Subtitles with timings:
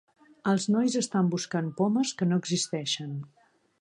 [0.51, 3.13] Els nois estan buscant pomes que no existeixen.